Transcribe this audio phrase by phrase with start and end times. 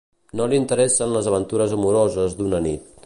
[0.39, 2.91] No li interessen les aventures amoroses d'una nit.